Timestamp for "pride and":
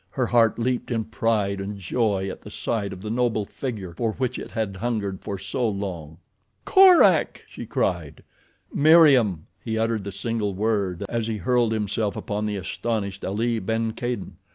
1.03-1.77